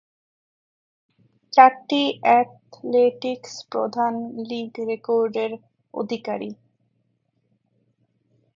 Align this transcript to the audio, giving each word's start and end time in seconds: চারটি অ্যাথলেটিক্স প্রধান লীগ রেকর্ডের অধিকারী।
চারটি 1.53 2.01
অ্যাথলেটিক্স 2.21 3.53
প্রধান 3.71 4.13
লীগ 4.49 4.71
রেকর্ডের 4.89 5.51
অধিকারী। 5.93 6.49